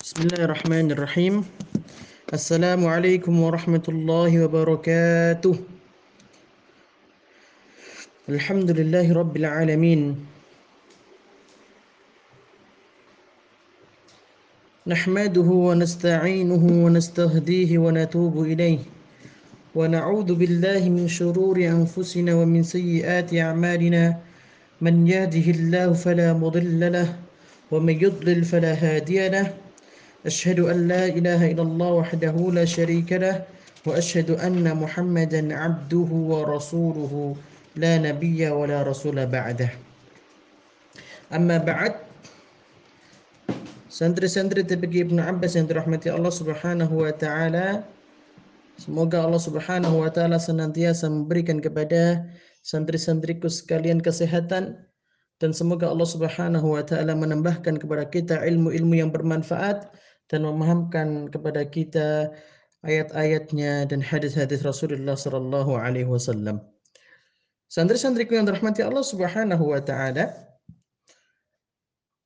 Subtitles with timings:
[0.00, 1.34] بسم الله الرحمن الرحيم
[2.32, 5.54] السلام عليكم ورحمة الله وبركاته
[8.28, 10.00] الحمد لله رب العالمين
[14.86, 18.78] نحمده ونستعينه ونستهديه ونتوب إليه
[19.74, 24.04] ونعوذ بالله من شرور أنفسنا ومن سيئات أعمالنا
[24.80, 27.08] من يهده الله فلا مضل له
[27.70, 29.46] ومن يضلل فلا هادي له
[30.26, 33.44] أشهد أن لا إله إلا الله وحده لا شريك له
[33.86, 37.36] وأشهد أن محمدا عبده ورسوله
[37.76, 39.70] لا نبي ولا رسول بعده
[41.32, 41.94] أما بعد
[43.90, 47.84] Santri-santri Ibnu Abbas yang dirahmati Allah Subhanahu wa taala.
[48.80, 52.24] Semoga Allah Subhanahu wa taala senantiasa memberikan kepada
[52.64, 54.78] santri-santriku sekalian kesehatan
[55.42, 59.92] dan semoga Allah Subhanahu wa taala menambahkan kepada kita ilmu-ilmu yang bermanfaat
[60.30, 62.30] dan memahamkan kepada kita
[62.86, 66.62] ayat-ayatnya dan hadis-hadis Rasulullah sallallahu alaihi wasallam.
[67.70, 70.32] Santri-santriku yang dirahmati Allah Subhanahu wa taala,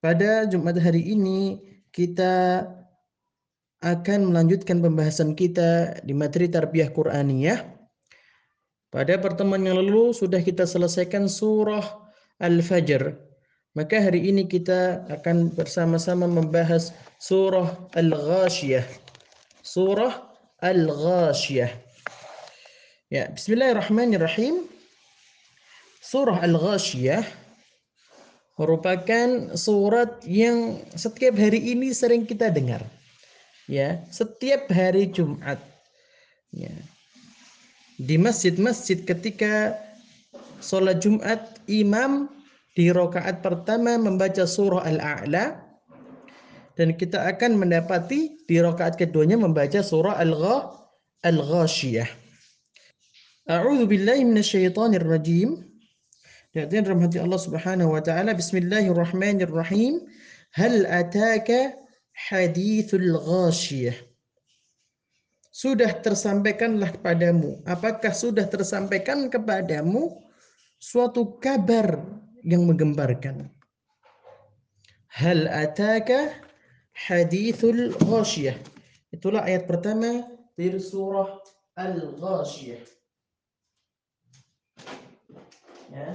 [0.00, 2.64] pada Jumat hari ini kita
[3.84, 7.60] akan melanjutkan pembahasan kita di materi tarbiyah Qur'aniyah.
[8.88, 11.84] Pada pertemuan yang lalu sudah kita selesaikan surah
[12.40, 13.25] Al-Fajr.
[13.76, 18.88] Maka hari ini kita akan bersama-sama membahas surah Al-Ghashiyah.
[19.60, 20.16] Surah
[20.64, 21.68] Al-Ghashiyah.
[23.12, 24.64] Ya, bismillahirrahmanirrahim.
[26.00, 27.20] Surah Al-Ghashiyah
[28.56, 32.80] merupakan surat yang setiap hari ini sering kita dengar.
[33.68, 35.60] Ya, setiap hari Jumat.
[36.48, 36.72] Ya.
[38.00, 39.76] Di masjid-masjid ketika
[40.64, 42.32] sholat Jumat, imam
[42.76, 45.64] di rokaat pertama membaca surah Al-A'la
[46.76, 52.08] dan kita akan mendapati di rokaat keduanya membaca surah Al-Ghashiyah.
[53.48, 55.64] A'udzu billahi minasyaitonir rajim.
[56.52, 58.36] Hadirin rahmati Allah Subhanahu wa taala.
[58.36, 60.04] Bismillahirrahmanirrahim.
[60.52, 61.76] Hal ataka
[62.28, 63.96] hadithul ghashiyah?
[65.52, 67.64] Sudah tersampaikanlah kepadamu.
[67.64, 70.20] Apakah sudah tersampaikan kepadamu
[70.76, 72.15] suatu kabar
[72.46, 73.50] yang menggembarkan?
[75.10, 76.38] Hal ataka
[76.94, 78.54] hadithul ghashiyah?
[79.10, 80.22] Itulah ayat pertama
[80.54, 81.42] dari surah
[81.74, 82.84] Al-Ghashiyah.
[85.90, 86.14] Ya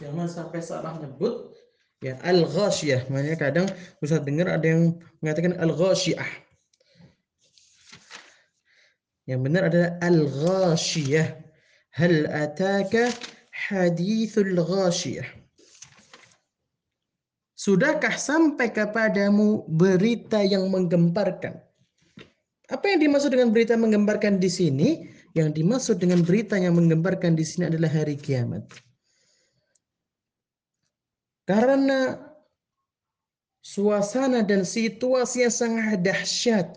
[0.00, 1.56] jangan sampai salah nyebut
[2.04, 3.66] ya al ghashiyah makanya kadang
[4.00, 6.28] bisa dengar ada yang mengatakan al ghashiyah
[9.26, 11.26] yang benar adalah al ghashiyah
[11.96, 13.08] hal ataka
[13.56, 15.26] hadithul ghashiyah
[17.56, 21.58] Sudahkah sampai kepadamu berita yang menggemparkan?
[22.68, 25.08] Apa yang dimaksud dengan berita menggemparkan di sini?
[25.32, 28.60] Yang dimaksud dengan berita yang menggemparkan di sini adalah hari kiamat.
[31.48, 32.20] Karena
[33.64, 36.76] suasana dan situasi yang sangat dahsyat.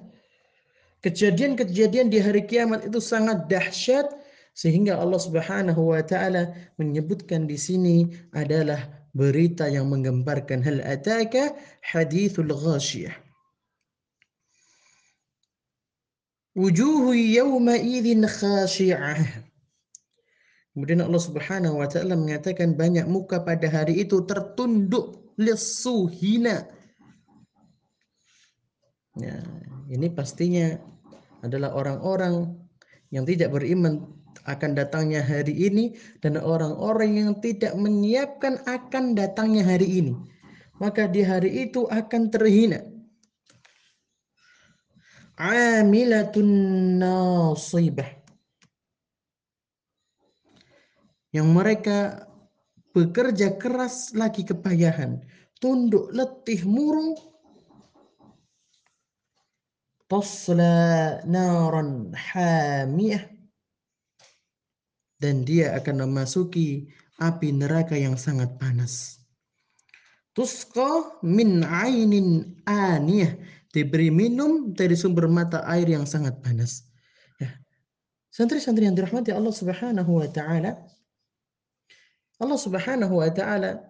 [1.06, 4.10] Kejadian-kejadian di hari kiamat itu sangat dahsyat
[4.60, 12.52] sehingga Allah Subhanahu wa taala menyebutkan di sini adalah berita yang menggemparkan hal ataka hadithul
[12.52, 13.16] ghashiyah.
[16.60, 19.48] Wujuhu yawma idzin khashi'ah.
[20.76, 26.68] Kemudian Allah Subhanahu wa taala mengatakan banyak muka pada hari itu tertunduk lesu hina.
[29.16, 29.40] Ya,
[29.88, 30.76] ini pastinya
[31.40, 32.60] adalah orang-orang
[33.08, 34.19] yang tidak beriman
[34.50, 35.94] akan datangnya hari ini
[36.26, 40.14] dan orang-orang yang tidak menyiapkan akan datangnya hari ini.
[40.82, 42.82] Maka di hari itu akan terhina.
[45.40, 46.52] Amilatun
[47.00, 48.20] nasibah
[51.32, 52.28] yang mereka
[52.92, 55.24] bekerja keras lagi kepayahan,
[55.64, 57.16] tunduk letih murung,
[60.10, 63.39] tasla naran hamiyah
[65.20, 66.88] dan dia akan memasuki
[67.20, 69.20] api neraka yang sangat panas.
[70.32, 73.36] Tusqa min ainin aniyah
[73.76, 76.88] diberi minum dari sumber mata air yang sangat panas.
[77.38, 77.52] Ya.
[78.32, 80.80] Santri-santri yang dirahmati Allah Subhanahu wa taala,
[82.40, 83.84] Allah Subhanahu wa taala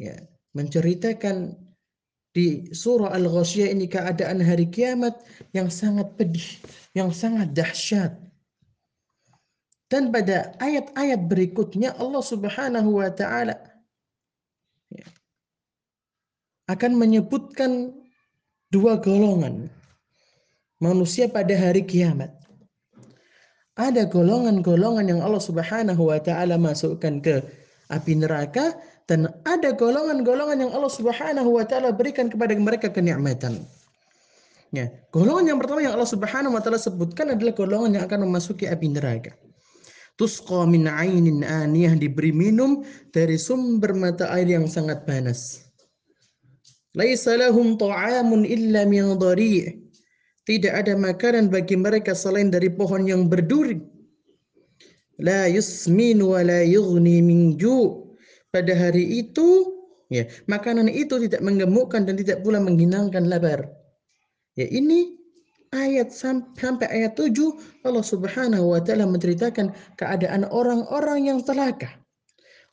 [0.00, 0.16] ya
[0.56, 1.54] menceritakan
[2.30, 5.18] di surah Al-Ghasyiyah ini keadaan hari kiamat
[5.50, 6.46] yang sangat pedih,
[6.94, 8.14] yang sangat dahsyat.
[9.90, 13.58] Dan pada ayat-ayat berikutnya Allah Subhanahu wa taala
[16.70, 17.90] akan menyebutkan
[18.70, 19.66] dua golongan
[20.78, 22.30] manusia pada hari kiamat.
[23.74, 27.42] Ada golongan-golongan yang Allah Subhanahu wa taala masukkan ke
[27.90, 28.78] api neraka
[29.10, 33.66] dan ada golongan-golongan yang Allah Subhanahu wa taala berikan kepada mereka kenikmatan.
[34.70, 38.70] Ya, golongan yang pertama yang Allah Subhanahu wa taala sebutkan adalah golongan yang akan memasuki
[38.70, 39.34] api neraka.
[40.20, 45.64] Tusqa min ainin aniyah diberi minum dari sumber mata air yang sangat panas.
[46.92, 49.80] Laisa lahum ta'amun illa min dhari'.
[50.44, 53.80] Tidak ada makanan bagi mereka selain dari pohon yang berduri.
[55.16, 58.12] La yusmin wa la yughni min ju'.
[58.50, 59.72] Pada hari itu,
[60.10, 63.70] ya, makanan itu tidak menggemukkan dan tidak pula menghilangkan lapar.
[64.58, 65.19] Ya, ini
[65.70, 71.94] ayat sampai ayat 7 Allah Subhanahu wa taala menceritakan keadaan orang-orang yang celaka.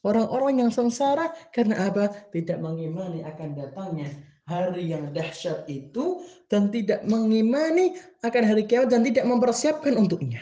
[0.06, 2.30] Orang-orang yang sengsara karena apa?
[2.32, 4.14] Tidak mengimani akan datangnya
[4.48, 10.40] hari yang dahsyat itu dan tidak mengimani akan hari kiamat dan tidak mempersiapkan untuknya.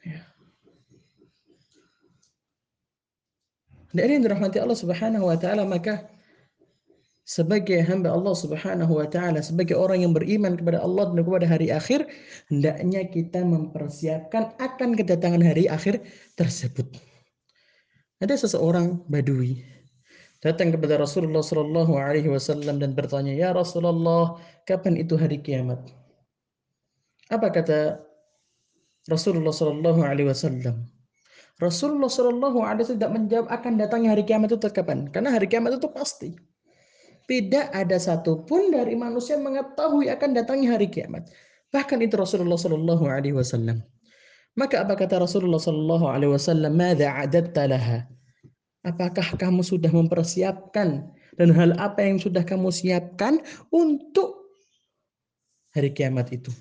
[0.00, 0.24] Ya.
[3.92, 6.08] Dan ini dirahmati Allah Subhanahu wa taala maka
[7.32, 11.72] sebagai hamba Allah Subhanahu wa taala, sebagai orang yang beriman kepada Allah dan kepada hari
[11.72, 12.04] akhir,
[12.52, 16.04] hendaknya kita mempersiapkan akan kedatangan hari akhir
[16.36, 16.84] tersebut.
[18.20, 19.64] Ada seseorang Badui
[20.44, 24.36] datang kepada Rasulullah Shallallahu Alaihi Wasallam dan bertanya, ya Rasulullah,
[24.68, 25.80] kapan itu hari kiamat?
[27.32, 27.96] Apa kata
[29.08, 30.84] Rasulullah Shallallahu Alaihi Wasallam?
[31.64, 35.80] Rasulullah Shallallahu Alaihi Wasallam tidak menjawab akan datangnya hari kiamat itu kapan, karena hari kiamat
[35.80, 36.51] itu pasti.
[37.32, 41.32] Tidak ada satupun dari manusia mengetahui akan datangnya hari kiamat.
[41.72, 43.80] Bahkan itu Rasulullah Shallallahu Alaihi Wasallam.
[44.52, 46.76] Maka apa kata Rasulullah Shallallahu Alaihi Wasallam?
[46.76, 48.04] Mada adatta laha?
[48.84, 51.08] Apakah kamu sudah mempersiapkan
[51.40, 53.40] dan hal apa yang sudah kamu siapkan
[53.72, 54.52] untuk
[55.72, 56.52] hari kiamat itu?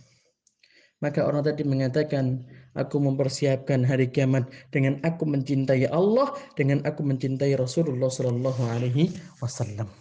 [1.03, 2.47] Maka orang tadi mengatakan,
[2.79, 9.12] aku mempersiapkan hari kiamat dengan aku mencintai Allah, dengan aku mencintai Rasulullah Shallallahu Alaihi
[9.44, 9.91] Wasallam.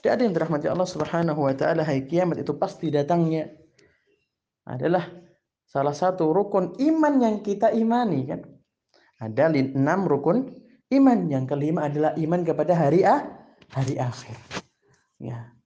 [0.00, 3.48] Tidak ada yang dirahmati Allah Subhanahu wa taala hari kiamat itu pasti datangnya
[4.68, 5.08] adalah
[5.66, 8.40] salah satu rukun iman yang kita imani kan.
[9.16, 10.52] Ada enam rukun
[10.92, 11.18] iman.
[11.32, 13.24] Yang kelima adalah iman kepada hari ah,
[13.72, 14.36] hari akhir.
[15.16, 15.56] Ya.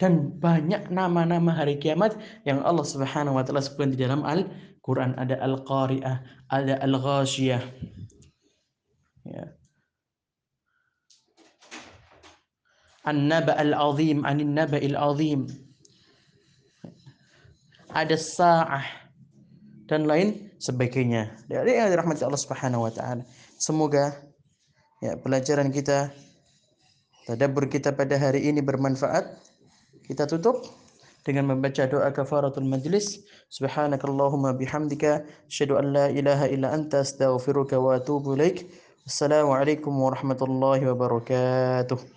[0.00, 5.14] Dan banyak nama-nama hari kiamat yang Allah Subhanahu wa taala sebutkan di dalam Al-Qur'an.
[5.14, 6.16] Ada Al-Qari'ah,
[6.50, 7.62] ada Al-Ghashiyah.
[9.28, 9.44] Ya.
[13.04, 15.48] An-naba al-azim anin naba al-azim.
[17.92, 18.84] Ada sa'ah
[19.86, 21.36] dan lain sebagainya.
[21.46, 23.22] Dari rahmat Allah Subhanahu wa taala.
[23.60, 24.16] Semoga
[25.04, 26.08] ya pelajaran kita
[27.28, 29.36] tadabbur kita pada hari ini bermanfaat.
[30.04, 30.64] Kita tutup
[31.24, 33.24] dengan membaca doa kafaratul majlis.
[33.52, 38.68] Subhanakallahumma bihamdika asyhadu an la ilaha illa anta astaghfiruka wa atubu ilaik.
[39.04, 42.13] Assalamualaikum warahmatullahi wabarakatuh.